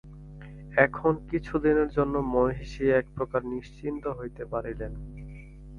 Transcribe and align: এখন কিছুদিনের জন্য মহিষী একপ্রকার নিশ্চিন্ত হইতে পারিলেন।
এখন 0.77 1.13
কিছুদিনের 1.29 1.89
জন্য 1.89 2.15
মহিষী 2.35 2.85
একপ্রকার 2.91 3.41
নিশ্চিন্ত 3.45 4.03
হইতে 4.09 4.43
পারিলেন। 4.45 4.93